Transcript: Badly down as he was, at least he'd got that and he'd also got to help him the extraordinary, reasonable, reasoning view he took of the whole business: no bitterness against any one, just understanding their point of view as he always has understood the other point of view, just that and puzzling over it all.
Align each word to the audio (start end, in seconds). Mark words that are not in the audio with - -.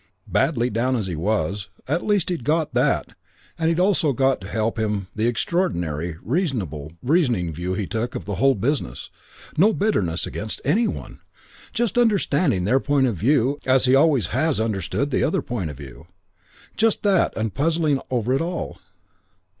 Badly 0.25 0.71
down 0.71 0.95
as 0.95 1.05
he 1.05 1.15
was, 1.15 1.69
at 1.87 2.03
least 2.03 2.29
he'd 2.29 2.43
got 2.43 2.73
that 2.73 3.13
and 3.55 3.69
he'd 3.69 3.79
also 3.79 4.13
got 4.13 4.41
to 4.41 4.47
help 4.47 4.79
him 4.79 5.05
the 5.15 5.27
extraordinary, 5.27 6.17
reasonable, 6.23 6.93
reasoning 7.03 7.53
view 7.53 7.75
he 7.75 7.85
took 7.85 8.15
of 8.15 8.25
the 8.25 8.37
whole 8.41 8.55
business: 8.55 9.11
no 9.57 9.73
bitterness 9.73 10.25
against 10.25 10.59
any 10.65 10.87
one, 10.87 11.19
just 11.71 11.99
understanding 11.99 12.63
their 12.63 12.79
point 12.79 13.05
of 13.05 13.15
view 13.15 13.59
as 13.67 13.85
he 13.85 13.93
always 13.93 14.29
has 14.33 14.59
understood 14.59 15.11
the 15.11 15.23
other 15.23 15.43
point 15.43 15.69
of 15.69 15.77
view, 15.77 16.07
just 16.75 17.03
that 17.03 17.31
and 17.37 17.53
puzzling 17.53 18.01
over 18.09 18.33
it 18.33 18.41
all. 18.41 18.79